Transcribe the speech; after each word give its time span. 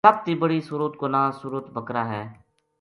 سب 0.05 0.15
تے 0.25 0.31
بڑٰی 0.41 0.59
سورت 0.67 0.93
کو 0.99 1.05
ناں 1.13 1.27
سورت 1.39 1.65
بقرہ 1.75 2.03
ہے۔ 2.13 2.23